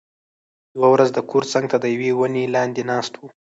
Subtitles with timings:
[0.75, 3.21] یوه ورځ د کور څنګ ته د یوې ونې لاندې ناست و،